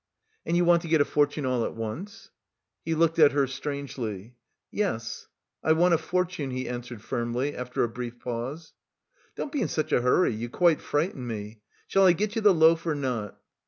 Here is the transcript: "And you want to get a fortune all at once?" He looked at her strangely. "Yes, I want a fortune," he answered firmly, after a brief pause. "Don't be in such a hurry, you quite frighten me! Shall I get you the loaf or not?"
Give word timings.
"And 0.47 0.57
you 0.57 0.65
want 0.65 0.81
to 0.81 0.87
get 0.87 0.99
a 0.99 1.05
fortune 1.05 1.45
all 1.45 1.63
at 1.63 1.75
once?" 1.75 2.31
He 2.83 2.95
looked 2.95 3.19
at 3.19 3.33
her 3.33 3.45
strangely. 3.45 4.35
"Yes, 4.71 5.27
I 5.63 5.73
want 5.73 5.93
a 5.93 5.99
fortune," 5.99 6.49
he 6.49 6.67
answered 6.67 7.03
firmly, 7.03 7.55
after 7.55 7.83
a 7.83 7.87
brief 7.87 8.19
pause. 8.19 8.73
"Don't 9.35 9.51
be 9.51 9.61
in 9.61 9.67
such 9.67 9.91
a 9.91 10.01
hurry, 10.01 10.33
you 10.33 10.49
quite 10.49 10.81
frighten 10.81 11.27
me! 11.27 11.61
Shall 11.85 12.07
I 12.07 12.13
get 12.13 12.35
you 12.35 12.41
the 12.41 12.51
loaf 12.51 12.83
or 12.87 12.95
not?" 12.95 13.39